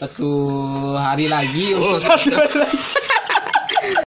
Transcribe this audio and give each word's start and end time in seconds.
satu 0.00 0.32
hari 0.96 1.28
lagi 1.28 1.76
Oh, 1.76 1.92
untuk 1.92 2.08
satu 2.08 2.32
lagi. 2.32 2.56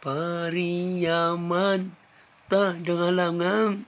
Pariyaman 0.00 1.92
tak 2.46 2.86
dengan 2.86 3.12
langang. 3.18 3.82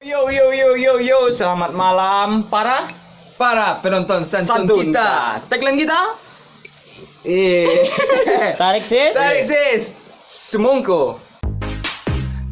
Yo 0.00 0.30
yo 0.30 0.54
yo 0.54 0.78
yo 0.78 0.94
yo, 1.02 1.18
selamat 1.34 1.74
malam 1.74 2.46
para 2.46 2.88
para 3.34 3.82
penonton 3.82 4.22
santun, 4.22 4.64
santun 4.64 4.94
kita. 4.94 5.42
Tagline 5.50 5.78
kita? 5.82 6.00
Eh, 7.26 7.90
Tarik 8.62 8.86
sis. 8.86 9.12
tarik 9.16 9.42
sis. 9.42 9.98
Semongko. 10.22 11.18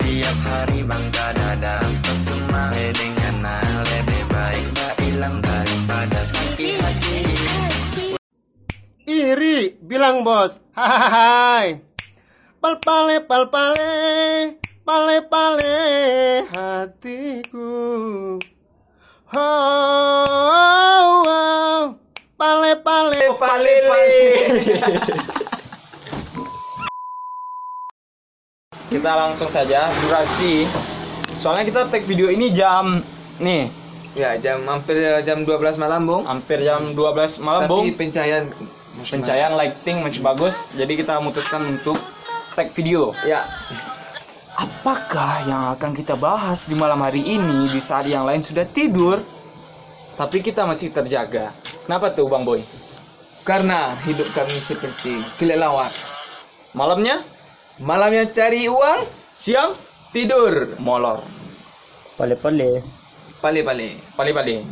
Tiap 0.02 0.38
hari 0.50 0.82
bangga 0.82 1.26
dada 1.36 1.81
bilang 9.92 10.24
bos 10.24 10.56
Hai 10.72 11.76
Pal 12.56 12.80
pale 12.80 13.20
pal 13.20 13.44
pale 13.46 13.92
Pale 14.80 15.16
pale 15.22 15.76
hatiku 16.48 18.40
Oh, 19.32 20.24
oh 21.24 21.82
Pale 22.34 22.72
pale 22.78 23.22
Palele. 23.32 24.04
kita 28.88 29.08
langsung 29.08 29.48
saja 29.48 29.88
durasi. 29.98 30.68
Soalnya 31.36 31.64
kita 31.64 31.88
take 31.88 32.04
video 32.04 32.28
ini 32.28 32.50
jam 32.50 33.00
nih 33.38 33.72
Ya, 34.12 34.36
jam 34.36 34.60
hampir 34.68 34.94
jam 35.22 35.40
12 35.40 35.48
malam, 35.76 36.04
Bung. 36.04 36.28
hampir 36.28 36.60
jam 36.60 36.92
12 36.92 37.40
malam, 37.40 37.64
Tapi 37.64 37.72
Bung. 37.72 37.86
pencahayaan 37.94 38.52
Pencahayaan 38.92 39.56
lighting 39.56 40.04
masih 40.04 40.20
bagus, 40.20 40.76
jadi 40.76 40.92
kita 40.92 41.16
memutuskan 41.22 41.64
untuk 41.64 41.96
take 42.52 42.72
video. 42.76 43.16
Ya, 43.24 43.40
Apakah 44.52 45.48
yang 45.48 45.62
akan 45.72 45.96
kita 45.96 46.12
bahas 46.12 46.68
di 46.68 46.76
malam 46.76 47.00
hari 47.00 47.24
ini 47.24 47.72
di 47.72 47.80
saat 47.80 48.04
yang 48.04 48.28
lain 48.28 48.44
sudah 48.44 48.68
tidur, 48.68 49.24
tapi 50.20 50.44
kita 50.44 50.68
masih 50.68 50.92
terjaga? 50.92 51.48
Kenapa 51.88 52.12
tuh, 52.12 52.28
Bang 52.28 52.44
Boy? 52.44 52.60
karena 53.42 53.98
hidup 54.06 54.30
kami 54.34 54.54
seperti 54.54 55.18
kelelawar. 55.38 55.90
Malamnya, 56.72 57.18
Malamnya 57.82 58.28
cari 58.30 58.68
uang, 58.68 59.02
siang, 59.34 59.74
tidur. 60.14 60.76
molor. 60.78 61.24
Pale-pale. 62.14 62.84
Pale-pale. 63.40 63.96
Pali-pali. 64.14 64.62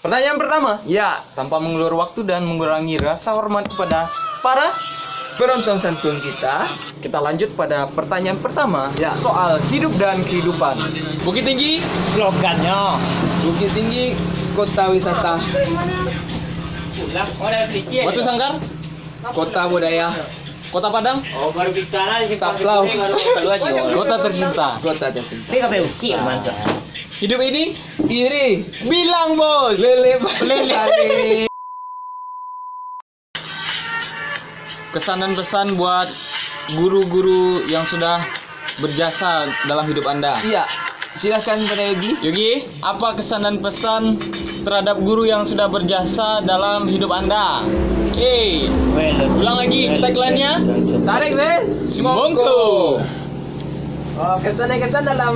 Pertanyaan 0.00 0.40
pertama, 0.40 0.80
Ya, 0.82 1.20
tanpa 1.36 1.60
mengulur 1.60 1.92
waktu 1.94 2.24
dan 2.24 2.48
mengurangi 2.48 2.96
rasa 2.96 3.36
hormat 3.36 3.68
kepada 3.68 4.08
para 4.40 4.72
penonton 5.36 5.76
santun 5.76 6.16
kita. 6.16 6.64
kita 7.00 7.16
lanjut 7.16 7.52
pada 7.52 7.84
pertanyaan 7.86 8.36
pertama 8.36 8.88
Ya. 8.96 9.12
soal 9.12 9.60
hidup 9.68 9.92
dan 9.96 10.20
kehidupan. 10.20 10.76
Bukit 11.20 11.44
Tinggi, 11.44 11.84
Slogannya. 12.12 12.96
Bukit 13.40 13.72
Tinggi, 13.72 14.16
kota 14.52 14.88
wisata, 14.88 15.36
Batu 18.04 18.20
Sangkar, 18.20 18.56
kota 19.32 19.62
budaya, 19.68 20.12
Kota 20.70 20.86
Padang, 20.86 21.18
Oh 21.34 21.50
baru 21.50 21.74
bicara 21.74 22.22
si 22.22 22.38
Taplau. 22.38 22.86
Kota 23.90 24.16
Tercinta. 24.22 24.78
kota 24.78 25.06
tercinta. 25.10 25.48
Tapi 25.50 25.58
kape 25.58 25.78
uki 25.82 26.14
mantap. 26.16 26.54
Hidup 27.18 27.42
ini 27.42 27.74
Iri, 28.06 28.62
bilang 28.86 29.34
bos. 29.34 29.76
lele 29.76 30.22
lele. 30.40 31.50
Kesan 34.90 35.18
dan 35.20 35.34
pesan 35.34 35.74
buat 35.74 36.06
guru-guru 36.74 37.66
yang 37.66 37.82
sudah 37.82 38.22
berjasa 38.78 39.46
dalam 39.66 39.86
hidup 39.86 40.06
Anda. 40.06 40.34
Iya, 40.40 40.66
silahkan 41.14 41.58
pada 41.62 41.82
Yogi. 41.90 42.10
Yogi, 42.22 42.50
apa 42.80 43.14
kesan 43.14 43.42
dan 43.42 43.58
pesan 43.58 44.18
terhadap 44.62 44.98
guru 44.98 45.26
yang 45.26 45.42
sudah 45.42 45.66
berjasa 45.66 46.42
dalam 46.42 46.86
hidup 46.86 47.10
Anda? 47.10 47.62
Oke, 48.20 48.68
ulang 49.40 49.56
lagi 49.56 49.96
tagline-nya. 49.96 50.60
Tarik 51.08 51.32
sih. 51.32 51.56
Semongko. 51.88 53.00
Oh, 54.20 54.36
kesan-kesan 54.44 55.08
dalam 55.08 55.32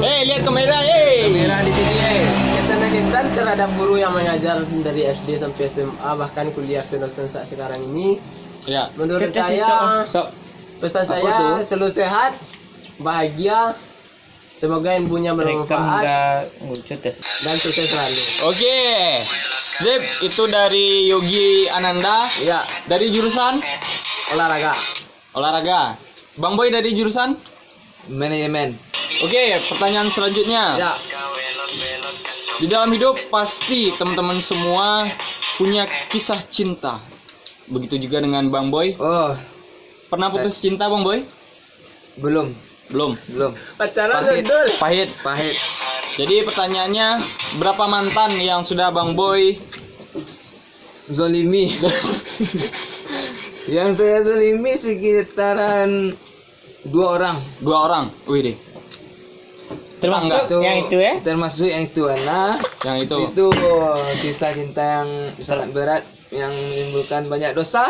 Eh, 0.00 0.24
lihat 0.24 0.40
kamera, 0.40 0.80
eh. 0.80 1.28
kamera 1.28 1.60
di 1.60 1.68
sini 1.68 1.92
eh. 1.92 2.24
Kesan-kesan 2.56 3.36
terhadap 3.36 3.68
guru 3.76 4.00
yang 4.00 4.16
mengajar 4.16 4.64
dari 4.64 5.04
SD 5.04 5.36
sampai 5.36 5.68
SMA 5.68 5.92
bahkan 6.16 6.48
kuliah 6.56 6.80
senosen 6.80 7.28
saat 7.28 7.44
sekarang 7.44 7.84
ini. 7.84 8.16
Ya. 8.64 8.88
Menurut 8.96 9.28
sih 9.28 9.36
saya 9.36 10.08
sok. 10.08 10.32
pesan 10.80 11.04
Apa 11.04 11.12
saya 11.12 11.32
tuh? 11.36 11.56
selalu 11.68 11.88
sehat, 11.92 12.32
bahagia. 12.96 13.76
Semoga 14.56 14.96
Mereka 14.96 15.68
bermanfaat 15.68 16.00
ya. 16.00 16.48
dan 17.44 17.56
sukses 17.60 17.92
selalu. 17.92 18.22
Oke. 18.48 19.20
Sip, 19.82 19.98
itu 20.22 20.42
dari 20.46 20.86
Yogi 21.04 21.66
Ananda 21.66 22.30
Ya, 22.38 22.62
dari 22.86 23.10
jurusan 23.10 23.58
olahraga, 24.30 24.70
olahraga. 25.32 25.98
Bang 26.34 26.54
Boy 26.54 26.70
dari 26.70 26.94
jurusan? 26.94 27.34
manajemen. 28.04 28.74
Oke, 29.20 29.54
pertanyaan 29.64 30.06
selanjutnya. 30.08 30.74
Ya, 30.76 30.92
Di 32.56 32.66
dalam 32.66 32.90
hidup 32.90 33.14
pasti 33.28 33.90
teman-teman 33.92 34.38
semua 34.38 35.06
punya 35.56 35.82
kisah 36.08 36.38
cinta. 36.40 36.98
Begitu 37.66 37.98
juga 38.00 38.18
dengan 38.18 38.46
Bang 38.48 38.70
Boy. 38.70 38.94
oh, 38.96 39.34
Pernah 40.06 40.28
putus 40.28 40.58
cinta 40.58 40.86
Bang 40.86 41.02
Boy? 41.02 41.22
belum, 42.14 42.50
Belum. 42.88 43.16
belum. 43.30 43.52
Pacaran 43.78 44.20
Pahit, 44.20 44.44
Pahit. 44.76 45.10
pahit. 45.22 45.56
Jadi 46.12 46.44
pertanyaannya, 46.44 47.08
berapa 47.56 47.84
mantan 47.88 48.36
yang 48.36 48.60
sudah 48.60 48.92
Bang 48.92 49.16
Boy 49.16 49.56
Zolimi. 51.08 51.72
yang 53.72 53.94
saya 53.96 54.20
zolimi 54.20 54.74
sekitaran 54.76 56.12
dua 56.84 57.06
orang. 57.16 57.36
dua 57.64 57.76
orang? 57.88 58.04
Wih 58.28 58.52
deh, 58.52 58.56
Termasuk 60.02 60.50
Itu- 60.50 60.62
yang 60.66 60.76
itu 60.82 60.96
ya. 60.98 61.14
Termasuk 61.22 61.66
yang 61.70 61.82
itu 61.86 62.02
nah 62.26 62.58
yang 62.82 62.98
itu. 63.06 63.16
itu 63.30 63.46
kisah 64.18 64.50
cinta 64.50 64.82
yang 64.82 65.08
sangat 65.46 65.70
berat 65.70 66.02
yang 66.34 66.50
menimbulkan 66.50 67.22
banyak 67.30 67.54
dosa 67.54 67.86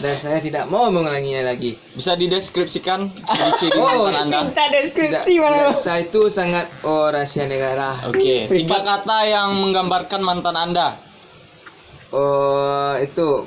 dan 0.00 0.16
saya 0.16 0.40
tidak 0.40 0.64
mau 0.72 0.88
mengulanginya 0.88 1.52
lagi. 1.52 1.76
Bisa 1.92 2.16
dideskripsikan 2.16 3.12
ciri-ciri 3.12 3.78
Oh, 3.80 4.08
mantan 4.08 4.16
Anda? 4.26 4.38
Minta 4.48 4.64
Tidak, 4.66 4.68
deskripsi 4.72 5.34
tidak, 5.36 5.76
saya 5.76 6.00
itu 6.08 6.22
sangat 6.32 6.66
oh 6.82 7.12
rahasia 7.12 7.44
negara. 7.44 8.00
Oke, 8.08 8.48
tiga 8.48 8.80
kata 8.80 9.18
yang 9.28 9.60
menggambarkan 9.60 10.20
mantan 10.24 10.56
Anda. 10.56 10.96
Oh 12.10 12.96
itu 12.98 13.46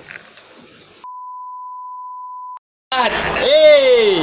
Hey, 3.41 4.21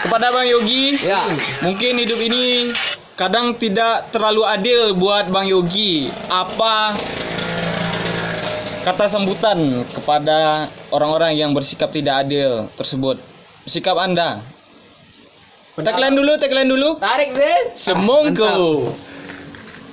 kepada 0.00 0.32
Bang 0.32 0.48
Yogi, 0.48 0.96
ya 0.96 1.20
mungkin 1.60 2.00
hidup 2.00 2.16
ini 2.16 2.72
kadang 3.20 3.52
tidak 3.60 4.08
terlalu 4.08 4.48
adil 4.48 4.96
buat 4.96 5.28
Bang 5.28 5.44
Yogi. 5.44 6.08
Apa 6.32 6.96
kata 8.80 9.12
sambutan 9.12 9.84
kepada 9.92 10.68
orang-orang 10.88 11.36
yang 11.36 11.50
bersikap 11.52 11.92
tidak 11.92 12.24
adil 12.26 12.68
tersebut? 12.76 13.20
Sikap 13.68 13.96
Anda. 14.00 14.40
Tagline 15.80 16.16
dulu, 16.16 16.32
tagline 16.36 16.68
dulu. 16.68 16.88
tarik 17.00 17.32
sih. 17.32 17.72
Semongko. 17.72 18.92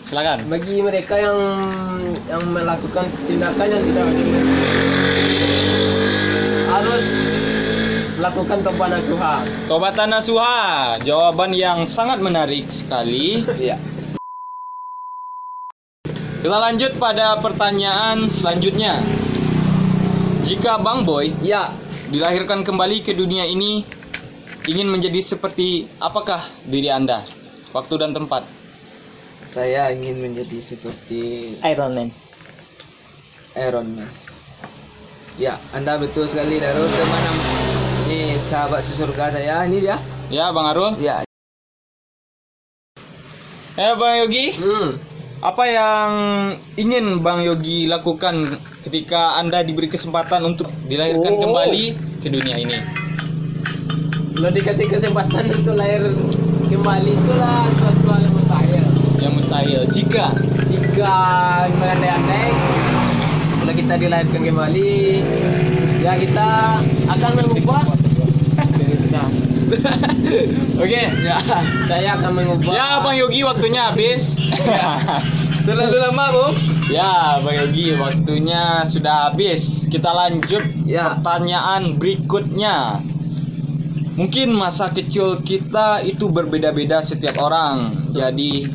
Silakan. 0.07 0.47
Bagi 0.47 0.79
mereka 0.79 1.19
yang 1.19 1.39
yang 2.27 2.43
melakukan 2.47 3.07
tindakan 3.27 3.67
yang 3.71 3.83
tidak 3.83 4.03
adil 4.07 4.27
harus 6.67 7.05
melakukan 8.17 8.57
tobat 8.65 8.89
nasuha. 8.91 9.35
Tobatan 9.69 10.09
Nasuha. 10.09 10.57
Jawaban 11.05 11.51
yang 11.53 11.85
sangat 11.85 12.19
menarik 12.19 12.67
sekali. 12.73 13.45
Iya. 13.55 13.77
Kita 16.37 16.57
lanjut 16.57 16.91
pada 17.01 17.41
pertanyaan 17.41 18.29
selanjutnya. 18.29 19.01
Jika 20.45 20.79
Bang 20.79 21.03
Boy 21.03 21.33
Ya, 21.43 21.73
dilahirkan 22.07 22.63
kembali 22.63 23.03
ke 23.03 23.11
dunia 23.11 23.43
ini, 23.43 23.83
ingin 24.63 24.87
menjadi 24.87 25.19
seperti 25.19 25.89
apakah 25.97 26.39
diri 26.63 26.87
Anda? 26.87 27.25
Waktu 27.73 27.93
dan 27.99 28.11
tempat. 28.13 28.45
saya 29.47 29.89
ingin 29.89 30.21
menjadi 30.21 30.59
seperti 30.59 31.55
Iron 31.65 31.91
Man. 31.95 32.09
Iron 33.57 33.87
Man. 33.95 34.09
Ya, 35.35 35.57
Anda 35.73 35.97
betul 35.97 36.29
sekali 36.29 36.57
Darul 36.57 36.85
teman 36.89 37.23
Ini 38.05 38.37
sahabat 38.45 38.81
sesurga 38.81 39.33
saya, 39.33 39.65
ini 39.65 39.81
dia. 39.81 39.97
Ya, 40.29 40.53
Bang 40.53 40.69
Arul. 40.69 40.93
Ya. 41.01 41.25
Eh 43.77 43.93
Bang 43.93 44.15
Yogi, 44.21 44.53
Hmm. 44.57 44.89
Apa 45.37 45.63
yang 45.69 46.09
ingin 46.75 47.21
Bang 47.21 47.45
Yogi 47.45 47.85
lakukan 47.85 48.57
ketika 48.81 49.37
Anda 49.37 49.61
diberi 49.61 49.85
kesempatan 49.85 50.41
untuk 50.43 50.65
dilahirkan 50.89 51.37
Oh. 51.37 51.41
kembali 51.45 51.85
ke 52.23 52.27
dunia 52.31 52.57
ini? 52.57 52.77
Kalau 54.37 54.49
dikasih 54.53 54.85
kesempatan 54.85 55.49
untuk 55.49 55.77
lahir 55.77 56.13
kembali 56.69 57.11
itulah 57.13 57.65
suatu 57.73 58.05
hal 58.05 58.21
yang 58.21 58.33
mustahil. 58.33 58.83
Yang 59.17 59.33
mustahil 59.33 59.81
jika 59.89 60.25
Jika 60.67 61.15
mengandai-andai 61.77 62.49
kalau 63.57 63.73
kita 63.73 63.93
dilahirkan 63.99 64.41
kembali, 64.47 64.95
ya 65.99 66.15
kita 66.15 66.49
akan 67.11 67.31
mengubah. 67.35 67.96
Oke, 70.81 71.01
Ya, 71.19 71.37
saya 71.85 72.15
akan 72.15 72.31
mengubah. 72.33 72.71
ya 72.71 72.87
Bang 72.99 73.15
Yogi 73.15 73.41
waktunya 73.43 73.91
habis. 73.91 74.39
Terlalu 75.67 75.97
lama, 75.99 76.25
Bung. 76.31 76.55
ya 76.87 77.41
Bang 77.43 77.55
Yogi 77.57 77.91
waktunya 77.93 78.63
sudah 78.83 79.29
habis. 79.29 79.85
Kita 79.87 80.09
lanjut 80.09 80.63
Ya. 80.83 81.15
pertanyaan 81.15 81.95
berikutnya. 81.95 83.03
Mungkin 84.15 84.49
masa 84.49 84.89
kecil 84.89 85.37
kita 85.39 86.01
itu 86.01 86.25
berbeda-beda 86.27 87.03
setiap 87.03 87.37
orang. 87.37 87.91
Jadi 88.09 88.65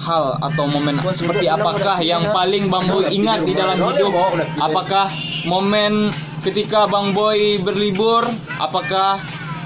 hal 0.00 0.40
atau 0.40 0.64
momen 0.64 0.96
seperti 1.12 1.44
apakah 1.44 2.00
yang 2.00 2.24
paling 2.30 2.72
Bang 2.72 2.88
Boy 2.88 3.10
ingat 3.12 3.44
di 3.44 3.52
dalam 3.52 3.76
hidup? 3.76 4.14
Apakah 4.56 5.12
momen 5.44 6.08
ketika 6.40 6.86
Bang 6.86 7.12
Boy 7.12 7.60
berlibur? 7.60 8.24
Apakah 8.56 9.20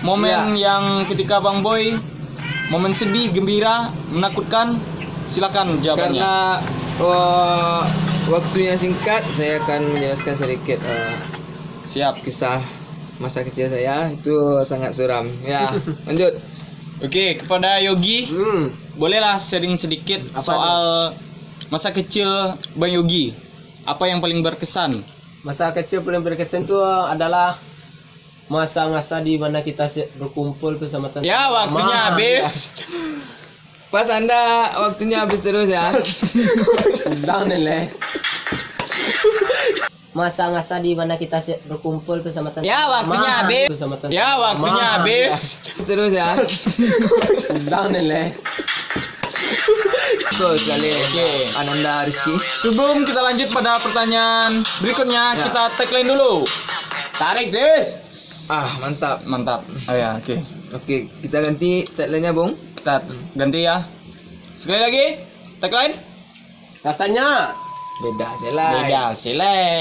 momen 0.04 0.54
yang 0.54 1.08
ketika 1.08 1.40
Bang 1.40 1.64
Boy 1.64 1.96
momen 2.68 2.92
sedih, 2.92 3.32
gembira, 3.32 3.88
menakutkan? 4.08 4.76
Silakan 5.24 5.80
jawabannya. 5.80 6.20
Karena 6.20 6.36
oh, 7.00 7.80
waktunya 8.28 8.76
singkat, 8.76 9.24
saya 9.32 9.60
akan 9.60 9.96
menjelaskan 9.96 10.34
sedikit 10.36 10.78
eh, 10.84 11.14
Siap. 11.84 12.20
kisah 12.20 12.60
masa 13.16 13.40
kecil 13.40 13.70
saya 13.70 14.10
itu 14.10 14.34
sangat 14.64 14.92
suram. 14.92 15.24
Ya, 15.44 15.72
lanjut. 16.08 16.36
Oke, 17.02 17.40
kepada 17.40 17.80
Yogi, 17.82 18.28
Hmm. 18.30 18.70
bolehlah 18.94 19.36
sharing 19.36 19.74
sedikit 19.74 20.22
soal 20.38 21.10
masa 21.68 21.90
kecil 21.90 22.28
Bang 22.76 22.92
Yogi. 22.92 23.32
Apa 23.84 24.08
yang 24.08 24.20
paling 24.20 24.40
berkesan? 24.40 25.00
Masa 25.44 25.68
kecil 25.72 26.00
paling 26.00 26.24
berkesan 26.24 26.64
itu 26.64 26.76
adalah 26.80 27.60
masa-masa 28.46 29.20
di 29.20 29.34
mana 29.34 29.60
kita 29.60 29.88
berkumpul 30.14 30.76
bersama 30.76 31.08
teman. 31.08 31.24
Ya, 31.24 31.48
waktunya 31.48 31.96
Ma, 31.96 32.04
habis. 32.12 32.70
Pas 33.88 34.10
Anda 34.10 34.40
waktunya 34.80 35.22
habis 35.22 35.40
terus 35.40 35.66
ya. 35.66 35.84
Down 37.26 37.48
nilai. 37.48 37.88
Masa-masa 40.14 40.78
di 40.78 40.94
mana 40.94 41.18
kita 41.18 41.42
berkumpul 41.66 42.22
bersama 42.22 42.50
teman. 42.50 42.66
Ya, 42.66 42.86
waktunya 42.86 43.30
Ma, 43.32 43.40
habis. 43.42 43.66
Bersama 43.70 43.94
teman. 43.96 44.12
Ya, 44.12 44.28
waktunya 44.36 44.84
Ma, 44.84 44.92
habis. 44.98 45.34
terus 45.82 46.10
ya. 46.10 46.28
Down 47.66 47.90
nilai. 47.90 48.30
Betul 50.24 50.58
sekali. 50.58 50.90
Oke. 50.90 51.28
Ananda 51.54 52.04
Rizky. 52.04 52.34
Sebelum 52.38 53.02
kita 53.02 53.20
lanjut 53.22 53.48
pada 53.50 53.78
pertanyaan 53.78 54.62
berikutnya, 54.78 55.24
Ya. 55.32 55.46
kita 55.46 55.62
tagline 55.78 56.10
dulu. 56.10 56.42
Tarik 57.14 57.46
sis. 57.46 57.94
Ah, 58.52 58.68
mantap. 58.84 59.24
Mantap. 59.24 59.60
Oh 59.88 59.96
ya, 59.96 60.20
oke. 60.20 60.36
Oke, 60.76 61.08
kita 61.24 61.40
ganti 61.40 61.86
tagline-nya, 61.96 62.36
Bung. 62.36 62.52
Kita 62.76 63.00
ganti 63.32 63.64
ya. 63.64 63.80
Sekali 64.52 64.80
lagi, 64.84 65.06
tagline. 65.64 65.96
Rasanya 66.84 67.56
Beda, 68.04 68.28
selai. 68.42 68.72
Beda, 68.84 69.02
silai. 69.16 69.72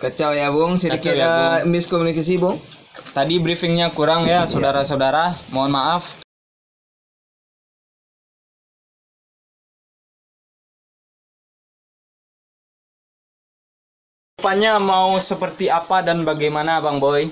Kacau 0.00 0.32
ya, 0.32 0.48
Bung. 0.48 0.80
Sedikit 0.80 1.12
Kacau 1.12 1.20
ya, 1.20 1.60
eh, 1.60 1.68
miskomunikasi, 1.68 2.40
Bung. 2.40 2.56
Tadi 3.12 3.36
briefingnya 3.36 3.92
kurang 3.92 4.24
ya, 4.24 4.48
saudara-saudara. 4.48 5.36
Mohon 5.52 5.72
maaf. 5.76 6.25
Depannya 14.46 14.78
mau 14.78 15.18
seperti 15.18 15.66
apa 15.66 16.06
dan 16.06 16.22
bagaimana 16.22 16.78
Bang 16.78 17.02
Boy? 17.02 17.26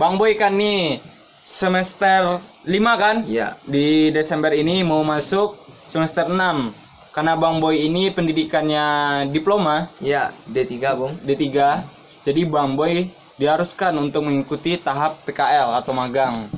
Bang 0.00 0.16
Boy 0.16 0.32
kan 0.32 0.56
nih 0.56 0.96
semester 1.44 2.40
5 2.64 2.72
kan? 2.96 3.20
Ya. 3.28 3.52
Di 3.68 4.08
Desember 4.08 4.48
ini 4.56 4.80
mau 4.80 5.04
masuk 5.04 5.60
semester 5.84 6.24
6. 6.24 6.72
Karena 7.12 7.36
Bang 7.36 7.60
Boy 7.60 7.84
ini 7.84 8.08
pendidikannya 8.08 9.28
diploma 9.28 9.92
Ya, 10.00 10.32
D3, 10.48 10.72
Bung. 10.96 11.12
D3. 11.20 11.84
Jadi 12.24 12.48
Bang 12.48 12.80
Boy 12.80 13.12
diharuskan 13.36 13.92
untuk 14.00 14.24
mengikuti 14.24 14.80
tahap 14.80 15.20
PKL 15.28 15.68
atau 15.76 15.92
magang. 15.92 16.48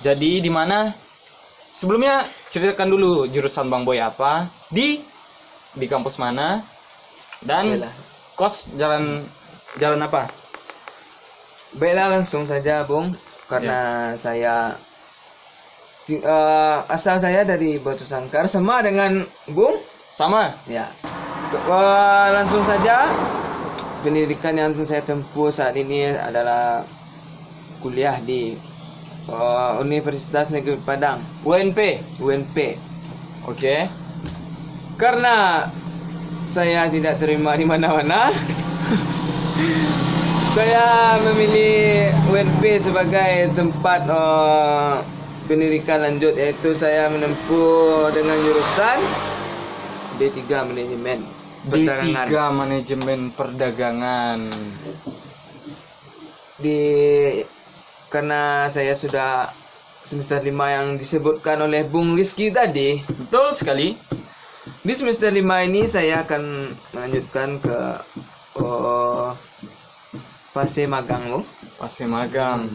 Jadi 0.00 0.40
di 0.40 0.48
mana 0.48 0.96
sebelumnya 1.68 2.24
ceritakan 2.48 2.88
dulu 2.88 3.28
jurusan 3.28 3.68
Bang 3.68 3.84
Boy 3.84 4.00
apa, 4.00 4.48
di 4.72 5.04
di 5.76 5.84
kampus 5.84 6.16
mana 6.16 6.64
dan. 7.44 7.84
Kos 8.36 8.76
jalan 8.76 9.24
jalan 9.76 10.00
apa? 10.00 10.28
Baiklah 11.76 12.08
langsung 12.12 12.44
saja, 12.44 12.84
Bung. 12.84 13.12
Karena 13.46 14.10
saya 14.16 14.74
ti- 16.04 16.20
eh, 16.20 16.78
asal 16.88 17.18
saya 17.18 17.42
dari 17.42 17.76
Batu 17.78 18.04
Sangkar 18.04 18.44
sama 18.46 18.80
dengan 18.80 19.24
Bung. 19.50 19.76
Sama. 20.08 20.52
Ya. 20.66 20.88
Eh, 21.52 22.28
langsung 22.32 22.64
saja 22.64 23.06
pendidikan 24.00 24.56
yang 24.56 24.72
saya 24.84 25.02
tempuh 25.02 25.50
saat 25.50 25.74
ini 25.74 26.10
adalah 26.10 26.82
kuliah 27.80 28.16
di 28.20 28.56
eh, 29.26 29.72
Universitas 29.82 30.48
Negeri 30.48 30.78
Padang, 30.80 31.18
UNP. 31.42 31.98
UNP. 32.22 32.78
Oke. 33.44 33.90
Karena 34.96 35.66
saya 36.46 36.88
tidak 36.88 37.18
terima 37.18 37.52
di 37.58 37.66
mana-mana, 37.66 38.30
saya 40.56 41.18
memilih 41.20 42.10
UNP 42.32 42.62
sebagai 42.80 43.52
tempat 43.52 44.06
eh, 44.08 44.94
pendidikan 45.44 46.06
lanjut 46.06 46.32
yaitu 46.34 46.72
saya 46.72 47.12
menempuh 47.12 48.08
dengan 48.14 48.38
jurusan 48.40 48.98
D3 50.16 50.40
Manajemen 50.66 51.36
Perdagangan. 51.66 52.26
D3 52.30 52.34
manajemen 52.54 53.20
perdagangan. 53.34 54.38
Di 56.62 56.80
karena 58.06 58.70
saya 58.70 58.94
sudah 58.94 59.50
semester 60.06 60.38
5 60.38 60.54
yang 60.54 60.86
disebutkan 60.94 61.66
oleh 61.66 61.82
Bung 61.82 62.14
Rizky 62.14 62.54
tadi, 62.54 63.02
Betul 63.02 63.50
sekali. 63.58 63.98
Di 64.86 64.94
semester 64.94 65.30
5 65.30 65.66
ini 65.66 65.86
saya 65.86 66.26
akan 66.26 66.42
melanjutkan 66.94 67.58
ke 67.62 67.78
oh, 68.62 69.30
fase 70.54 70.86
magang 70.90 71.22
lo. 71.30 71.40
Pasti 71.78 72.08
magang. 72.08 72.66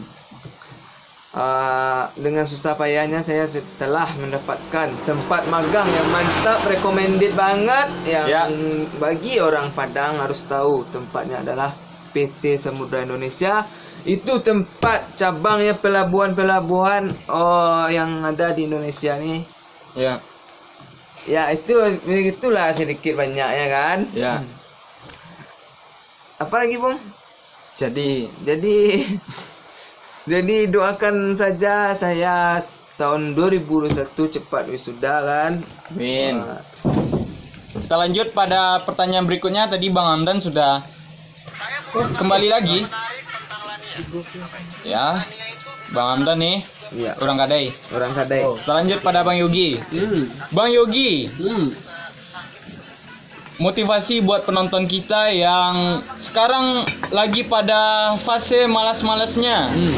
Ah, 1.32 2.12
dengan 2.12 2.44
susah 2.44 2.76
payahnya 2.76 3.24
saya 3.24 3.48
telah 3.80 4.04
mendapatkan 4.20 4.92
tempat 5.08 5.42
magang 5.48 5.88
yang 5.88 6.08
mantap, 6.12 6.60
recommended 6.68 7.32
banget 7.32 7.88
yang 8.04 8.28
Ya. 8.28 8.44
bagi 9.00 9.40
orang 9.40 9.72
Padang 9.72 10.20
harus 10.20 10.44
tahu 10.44 10.84
tempatnya 10.92 11.40
adalah 11.40 11.72
PT 12.12 12.60
Samudra 12.60 13.00
Indonesia. 13.00 13.64
Itu 14.04 14.44
tempat 14.44 15.16
cabangnya 15.16 15.72
pelabuhan-pelabuhan 15.78 17.08
oh 17.32 17.88
yang 17.88 18.20
ada 18.20 18.52
di 18.52 18.68
Indonesia 18.68 19.16
nih. 19.16 19.40
Ya. 19.96 20.20
Ya 21.30 21.52
itu 21.54 21.74
itulah 22.06 22.74
sedikit 22.74 23.14
banyaknya 23.14 23.66
kan. 23.70 23.98
Ya. 24.14 24.42
Apa 26.42 26.66
lagi, 26.66 26.74
Bung? 26.78 26.98
Jadi 27.78 28.26
Jadi 28.42 29.06
jadi 30.32 30.56
doakan 30.70 31.34
saja 31.34 31.94
saya 31.94 32.58
tahun 32.98 33.34
2021 33.34 34.34
cepat 34.38 34.70
wisuda 34.70 35.14
kan. 35.22 35.52
Amin. 35.94 36.42
Kita 37.72 37.96
lanjut 37.96 38.30
pada 38.36 38.78
pertanyaan 38.84 39.26
berikutnya. 39.26 39.66
Tadi 39.66 39.90
Bang 39.90 40.06
Hamdan 40.06 40.38
sudah 40.38 40.82
kembali 41.92 42.48
lagi. 42.48 42.84
Ya, 44.86 45.20
Bang 45.92 46.08
Hamdan 46.16 46.40
nih, 46.40 46.58
Iya, 46.92 47.16
orang 47.18 47.36
kadai. 47.38 47.72
orang 47.90 48.12
kadai. 48.12 48.42
Kita 48.44 48.72
lanjut 48.74 48.98
pada 49.00 49.24
Bang 49.24 49.36
Yogi. 49.36 49.80
Bang 50.50 50.68
Yogi, 50.68 51.30
motivasi 53.58 54.20
buat 54.20 54.42
penonton 54.42 54.84
kita 54.84 55.30
yang 55.30 56.00
sekarang 56.18 56.82
lagi 57.08 57.42
pada 57.42 58.12
fase 58.18 58.66
malas-malasnya 58.66 59.70
Hmm. 59.70 59.94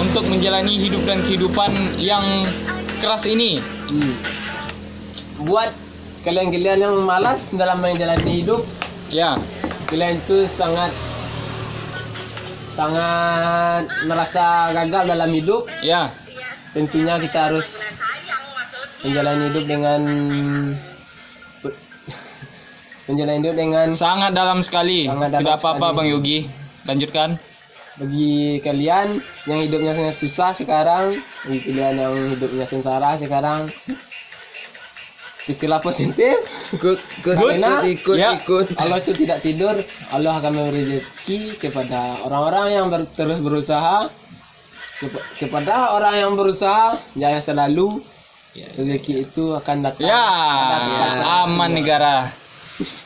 untuk 0.00 0.26
menjalani 0.26 0.76
hidup 0.76 1.06
dan 1.06 1.22
kehidupan 1.22 1.70
yang 1.96 2.24
keras 2.98 3.24
ini. 3.24 3.62
Hmm. 3.88 4.14
Buat 5.40 5.70
kalian-kalian 6.20 6.82
yang 6.82 6.96
malas 7.00 7.48
dalam 7.50 7.80
menjalani 7.80 8.42
hidup, 8.42 8.64
Ya, 9.06 9.38
kalian 9.86 10.18
itu 10.18 10.50
sangat 10.50 10.90
sangat 12.74 13.86
merasa 14.02 14.74
gagal 14.74 15.06
dalam 15.06 15.30
hidup, 15.30 15.62
ya. 15.78 16.10
Tentunya 16.76 17.16
kita 17.16 17.48
harus 17.48 17.80
menjalani 19.00 19.48
hidup 19.48 19.64
dengan 19.64 20.00
menjalani 23.08 23.38
hidup 23.40 23.54
dengan 23.54 23.86
Sangat 23.90 24.32
dalam 24.32 24.60
sekali. 24.60 25.06
Sangat 25.06 25.30
dalam 25.32 25.40
Tidak 25.40 25.54
apa-apa. 25.56 25.86
Bang 25.94 26.06
Yogi. 26.06 26.46
Lanjutkan. 26.84 27.38
bagi 27.96 28.60
kalian 28.60 29.08
yang 29.48 29.60
hidupnya 29.64 29.96
sangat 29.96 30.14
susah 30.14 30.50
sekarang, 30.52 31.16
bagi 31.42 31.58
kalian 31.64 31.94
yang 31.96 32.14
hidupnya 32.28 32.68
sengsara 32.68 33.16
sekarang, 33.16 33.72
pikirlah 35.48 35.80
positif. 35.80 36.36
ikut 36.68 37.00
ikut 37.16 37.34
Good. 37.34 37.56
ikut 37.56 37.82
ikut, 37.88 38.14
Ya. 38.14 38.36
ikut. 38.36 38.76
Allah 38.76 39.00
itu 39.00 39.16
tidak 39.16 39.40
tidur, 39.40 39.74
Allah 40.12 40.36
akan 40.36 40.52
memberi 40.52 40.92
rezeki 40.92 41.56
kepada 41.56 42.20
orang-orang 42.20 42.66
yang 42.70 42.86
ber- 42.92 43.08
terus 43.08 43.40
berusaha. 43.40 44.12
Kepa- 44.96 45.24
kepada 45.36 45.92
orang 45.92 46.14
yang 46.16 46.32
berusaha, 46.32 46.96
jaya 47.12 47.38
selalu. 47.38 48.00
Rezeki 48.56 49.28
itu 49.28 49.52
akan 49.52 49.84
datang. 49.84 50.08
Ya, 50.08 50.24
Datang. 50.72 51.44
aman 51.44 51.70
negara. 51.70 52.32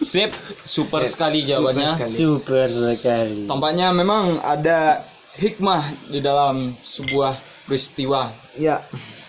Sip, 0.01 0.31
super 0.63 1.03
sekali 1.07 1.43
jawabannya. 1.43 1.99
sekali. 1.99 2.15
Super 2.15 2.67
sekali. 2.71 3.51
Tampaknya 3.51 3.91
memang 3.91 4.39
ada 4.39 5.03
hikmah 5.35 5.83
di 6.07 6.19
dalam 6.19 6.71
sebuah 6.79 7.35
peristiwa. 7.67 8.31
Ya. 8.55 8.79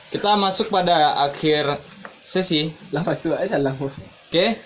Kita 0.09 0.37
masuk 0.37 0.69
pada 0.69 1.25
akhir 1.25 1.77
sesi. 2.21 2.69
Lah 2.89 3.01
masuk 3.01 3.33
aja 3.33 3.57
lah. 3.57 3.73
Oke, 3.77 4.57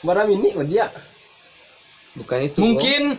Barang 0.00 0.28
ini 0.28 0.52
kok 0.52 0.64
dia. 0.64 0.88
Bukan 2.16 2.38
itu. 2.42 2.56
mungkin 2.58 3.16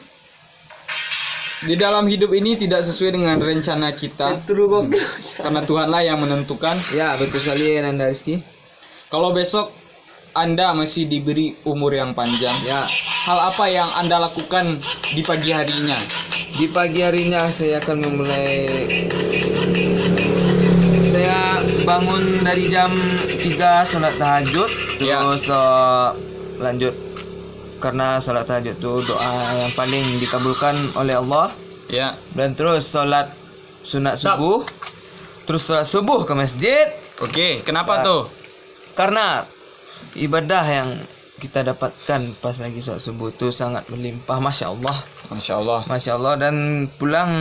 di 1.62 1.76
dalam 1.76 2.06
hidup 2.06 2.34
ini 2.34 2.58
tidak 2.58 2.82
sesuai 2.82 3.14
dengan 3.14 3.38
rencana 3.38 3.94
kita 3.94 4.42
kok. 4.42 4.84
karena 5.38 5.62
Tuhanlah 5.62 6.02
yang 6.02 6.18
menentukan. 6.18 6.74
Ya, 6.90 7.14
betul 7.16 7.38
sekali 7.38 7.78
Nanda 7.78 8.10
Rizky. 8.10 8.42
Kalau 9.08 9.30
besok 9.30 9.70
Anda 10.32 10.72
masih 10.72 11.06
diberi 11.06 11.54
umur 11.64 11.92
yang 11.92 12.16
panjang, 12.16 12.56
Ya. 12.64 12.88
hal 13.28 13.40
apa 13.46 13.68
yang 13.68 13.90
Anda 14.00 14.18
lakukan 14.18 14.80
di 15.12 15.22
pagi 15.22 15.52
harinya? 15.52 16.00
Di 16.52 16.66
pagi 16.66 17.04
harinya 17.04 17.52
saya 17.52 17.78
akan 17.78 17.98
memulai 18.00 18.66
saya 21.12 21.60
bangun 21.84 22.24
dari 22.42 22.72
jam 22.72 22.90
3 23.28 23.84
sholat 23.84 24.16
tahajud 24.16 24.70
Ya. 24.98 25.20
terus 25.22 25.46
eh, 25.48 26.08
lanjut 26.58 26.94
karena 27.82 28.16
sholat 28.18 28.46
tahajud 28.46 28.74
itu 28.74 28.94
doa 29.04 29.32
yang 29.58 29.74
paling 29.74 30.06
dikabulkan 30.18 30.72
oleh 30.96 31.18
Allah 31.18 31.50
Ya, 31.90 32.16
dan 32.32 32.54
terus 32.54 32.88
sholat 32.88 33.28
sunat 33.82 34.16
subuh 34.16 34.64
terus 35.44 35.66
sholat 35.66 35.84
subuh 35.84 36.24
ke 36.24 36.32
masjid 36.32 36.88
oke. 37.18 37.66
Kenapa 37.66 38.00
Ya. 38.00 38.04
tuh? 38.06 38.22
karena 38.92 39.44
ibadah 40.14 40.64
yang 40.64 40.90
kita 41.36 41.66
dapatkan 41.66 42.38
pas 42.38 42.56
lagi 42.56 42.80
sholat 42.80 43.00
subuh 43.00 43.28
itu 43.28 43.50
sangat 43.50 43.90
melimpah 43.90 44.38
masya 44.38 44.70
Allah 44.70 44.96
Masya 45.28 45.54
Allah. 45.58 45.82
masya 45.86 46.12
Allah 46.14 46.34
dan 46.38 46.56
pulang 46.94 47.32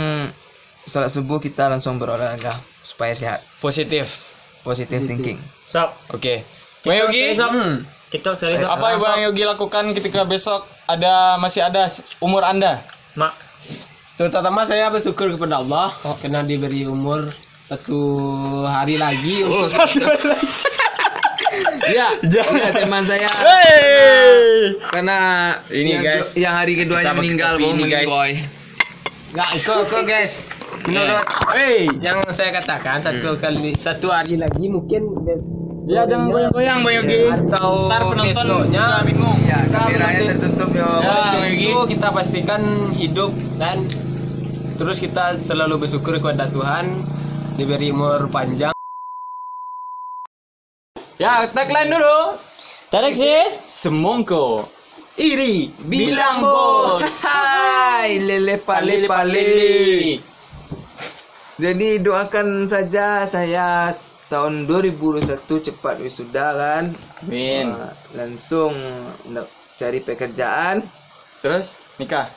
sholat 0.82 1.08
subuh 1.08 1.36
kita 1.36 1.68
langsung 1.68 1.96
berolahraga 1.96 2.50
supaya 2.80 3.12
sehat 3.12 3.44
Positif. 3.60 4.32
positive 4.60 5.04
thinking 5.04 5.38
Stop. 5.68 5.94
Oke. 6.10 6.42
Bang 6.82 6.98
Yogi, 6.98 7.38
Hmm. 7.38 7.86
TikTok 8.10 8.34
saya 8.34 8.66
apa 8.66 8.86
yang 8.90 8.98
Bang 8.98 9.22
Yogi 9.22 9.46
lakukan 9.46 9.94
ketika 9.94 10.26
besok 10.26 10.66
ada 10.90 11.38
masih 11.38 11.62
ada 11.62 11.86
umur 12.18 12.42
Anda? 12.42 12.82
Mak. 13.14 13.30
Terutama 14.18 14.66
saya 14.66 14.90
bersyukur 14.90 15.30
kepada 15.38 15.62
Allah 15.62 15.94
karena 16.18 16.42
diberi 16.42 16.84
umur 16.90 17.30
satu 17.62 18.02
hari 18.66 18.98
lagi 18.98 19.46
untuk 19.46 19.78
ya, 21.94 22.18
ya 22.18 22.70
teman 22.74 23.06
saya 23.06 23.30
karena 24.90 25.18
Ini, 25.70 25.90
yang, 25.94 26.02
guys. 26.02 26.28
yang 26.34 26.54
hari 26.58 26.74
keduanya 26.74 27.14
meninggal 27.14 27.62
bong 27.62 27.78
ini, 27.78 27.94
guys. 27.94 28.10
boy 28.10 28.30
nggak 29.30 29.48
ikut 29.62 29.76
ikut 29.86 30.04
guys. 30.10 30.42
Menurut 30.90 31.22
yang 32.02 32.18
saya 32.34 32.50
katakan 32.50 32.98
satu 32.98 33.38
kali 33.38 33.78
satu 33.78 34.10
hari 34.10 34.34
lagi 34.34 34.66
mungkin 34.66 35.06
Ya 35.88 36.04
jangan 36.04 36.28
goyang-goyang 36.28 36.78
Bang 36.80 36.94
Yogi. 36.96 37.22
atau 37.26 37.88
Ntar 37.88 38.02
penonton 38.04 38.26
besoknya 38.30 38.84
juga 38.84 39.02
bingung. 39.02 39.38
ya 39.42 39.58
kameranya 39.66 40.20
tertutup 40.28 40.70
yo 40.70 40.88
Ya. 41.00 41.10
Untuk 41.10 41.40
Yogi. 41.40 41.64
itu 41.64 41.78
kita 41.88 42.08
pastikan 42.10 42.62
hidup 42.94 43.30
dan 43.56 43.76
terus 44.76 44.96
kita 44.96 45.34
selalu 45.36 45.74
bersyukur 45.80 46.16
kepada 46.16 46.46
Tuhan 46.48 46.86
diberi 47.54 47.90
umur 47.90 48.28
panjang. 48.28 48.72
Ya, 51.16 51.44
tagline 51.46 51.90
dulu. 51.90 52.18
Tarik 52.88 53.12
sis. 53.12 53.52
Semongko. 53.52 54.64
Iri 55.14 55.68
bilang 55.84 56.40
bos. 56.40 57.04
hai 57.22 58.16
lele 58.16 58.56
pale 58.56 59.04
pale 59.04 60.16
jadi 61.54 62.00
doakan 62.00 62.64
saja 62.64 63.28
saya 63.28 63.92
tahun 64.30 64.70
2021 64.70 65.26
cepat 65.66 65.98
wisuda 65.98 66.46
kan? 66.54 66.84
Min. 67.26 67.74
Nah, 67.74 67.90
langsung 68.14 68.72
nak 69.34 69.50
cari 69.74 69.98
pekerjaan. 69.98 70.86
Terus? 71.42 71.98
Nikah. 71.98 72.30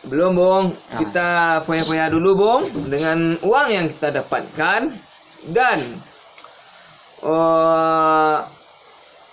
belum 0.00 0.32
bong. 0.32 0.66
Kita 0.96 1.60
foya-foya 1.68 2.08
dulu 2.08 2.30
bong 2.32 2.62
dengan 2.88 3.36
uang 3.44 3.68
yang 3.68 3.86
kita 3.90 4.22
dapatkan. 4.22 4.88
Dan 5.44 5.78
eh 7.20 8.38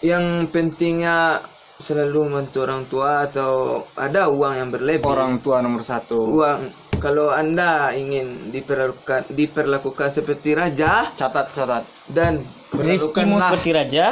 yang 0.03 0.45
pentingnya 0.51 1.39
selalu 1.77 2.27
membantu 2.27 2.57
orang 2.65 2.83
tua 2.89 3.11
atau 3.29 3.83
ada 3.95 4.27
uang 4.27 4.53
yang 4.59 4.69
berlebih? 4.73 5.07
Orang 5.07 5.39
tua 5.39 5.61
nomor 5.63 5.85
satu. 5.85 6.19
uang 6.41 6.86
kalau 6.97 7.29
anda 7.29 7.89
ingin 7.91 8.49
diperlakukan 8.49 9.29
diperlakukan 9.29 10.09
seperti 10.09 10.53
raja 10.53 11.07
Catat 11.13 11.49
catat. 11.49 11.83
dan 12.07 12.41
Rezekimu 12.67 13.39
seperti 13.39 13.71
raja, 13.71 14.05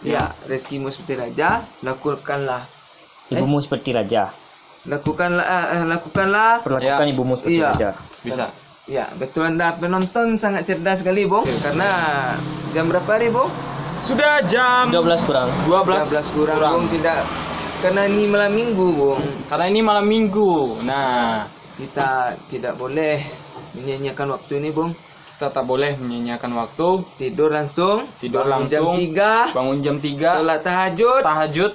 ya 0.00 0.30
rezekimu 0.46 0.88
seperti 0.88 1.18
raja 1.18 1.60
lakukanlah 1.80 2.62
ibumu 3.28 3.58
seperti 3.58 3.90
raja. 3.90 4.30
lakukanlah 4.84 5.42
eh, 5.42 5.84
lakukanlah 5.84 6.62
Perlakukan 6.62 7.06
ibumu 7.10 7.34
seperti 7.34 7.58
Iya. 7.58 7.68
raja. 7.68 7.90
Bisa. 8.22 8.46
Ya, 8.86 9.10
betul 9.18 9.42
Anda 9.42 9.74
penonton 9.74 10.38
sangat 10.38 10.62
cerdas 10.62 11.02
sekali, 11.02 11.26
Bung. 11.26 11.42
Karena 11.58 11.90
jam 12.70 12.86
berapa 12.86 13.18
hari, 13.18 13.34
Bung? 13.34 13.50
Sudah 13.98 14.38
jam 14.46 14.94
12 14.94 15.26
kurang. 15.26 15.50
12, 15.66 16.06
12 16.06 16.30
kurang, 16.30 16.58
Bung. 16.62 16.86
Tidak 16.86 17.18
karena 17.76 18.06
ini 18.06 18.24
malam 18.24 18.54
Minggu, 18.54 18.86
Bung. 18.88 19.18
Karena 19.44 19.66
ini 19.66 19.80
malam 19.82 20.06
minggu. 20.06 20.86
Nah, 20.86 21.50
Kita 21.76 22.08
tidak 22.48 22.74
boleh 22.74 23.20
menyanyiakan 23.72 24.32
waktu 24.32 24.52
ini, 24.58 24.72
Bung. 24.72 24.96
kita 25.30 25.52
tak 25.52 25.64
boleh 25.64 25.92
menyanyiakan 25.96 26.56
waktu. 26.56 26.88
Tidur 27.20 27.52
langsung, 27.52 28.08
Tidur 28.16 28.42
bangun 28.42 28.64
langsung. 28.64 28.96
jam 28.96 29.52
3, 29.52 29.52
Bangun 29.52 29.78
jam 29.80 29.96
3. 30.00 30.30
sholat 30.34 30.60
tahajud, 30.62 31.20
Tahajud. 31.22 31.72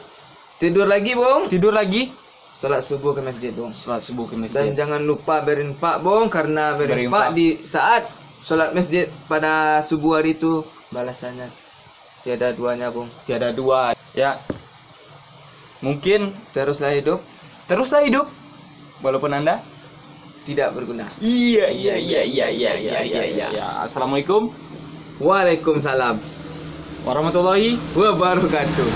tidur 0.58 0.86
lagi, 0.86 1.14
Bung. 1.14 1.46
Tidur 1.46 1.70
lagi. 1.72 2.10
Sholat 2.52 2.82
subuh 2.82 3.14
ke 3.14 3.22
masjid, 3.22 3.50
Bung. 3.52 3.70
Sholat 3.72 4.02
subuh 4.02 4.26
ke 4.26 4.34
Dan 4.34 4.42
masjid. 4.42 4.74
jangan 4.76 5.02
lupa 5.02 5.42
berinfak, 5.42 6.02
Bung, 6.02 6.26
karena 6.28 6.74
berinfak 6.74 7.30
Berinfak. 7.30 7.34
di 7.34 7.48
saat 7.60 8.02
sholat 8.42 8.74
masjid 8.74 9.06
pada 9.26 9.82
subuh 9.82 10.18
hari 10.18 10.34
itu 10.34 10.62
balasannya 10.90 11.46
tiada 12.22 12.50
duanya, 12.52 12.90
Bung. 12.90 13.06
Tiada 13.24 13.50
dua. 13.50 13.94
Ya. 14.12 14.42
Mungkin 15.80 16.30
Teruslah 16.52 16.92
hidup 16.92 17.18
teruslah 17.64 18.04
hidup 18.04 18.30
walaupun 19.00 19.32
Anda 19.32 19.58
tidak 20.42 20.74
berguna. 20.74 21.06
Iya 21.22 21.70
iya 21.70 21.96
iya 21.98 22.22
iya 22.24 22.48
iya 22.50 22.72
iya 22.76 23.00
iya 23.02 23.24
iya. 23.26 23.48
Ya, 23.54 23.68
Assalamualaikum 23.86 24.50
Waalaikumsalam 25.22 26.18
warahmatullahi 27.06 27.78
wabarakatuh. 27.94 28.88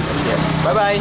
Bye 0.66 0.74
bye. 0.74 1.00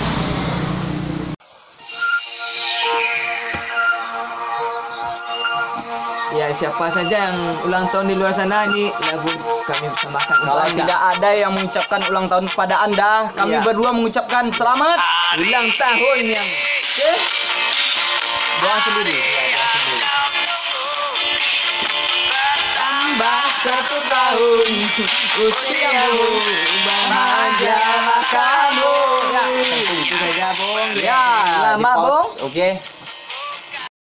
Ya 6.35 6.51
siapa 6.51 6.91
saja 6.91 7.31
yang 7.31 7.37
ulang 7.63 7.87
tahun 7.95 8.11
di 8.11 8.19
luar 8.19 8.35
sana 8.35 8.67
ini 8.67 8.91
lagu 8.91 9.31
kami 9.63 9.87
persembahkan 9.87 10.37
Kalau 10.43 10.65
tidak 10.75 11.01
ada 11.15 11.31
yang 11.31 11.55
mengucapkan 11.55 12.01
ulang 12.11 12.27
tahun 12.27 12.45
kepada 12.51 12.75
Anda, 12.83 13.31
kami 13.31 13.55
Iya. 13.55 13.63
berdua 13.63 13.91
mengucapkan 13.95 14.51
selamat. 14.51 14.99
ulang 15.39 15.69
tahun 15.71 16.19
yang 16.27 16.49
ke 16.95 17.11
doa 18.61 18.79
sendiri. 18.83 19.19
Satu 23.65 23.97
tahun 24.13 24.69
usiamu 25.41 26.29
bahagialah 26.85 28.21
kamu. 28.29 28.97
Ya, 30.37 30.51
Bung. 30.53 30.91
Ya, 31.01 31.25
Lama. 31.73 31.93
Bung. 31.97 32.29
Oke. 32.45 32.77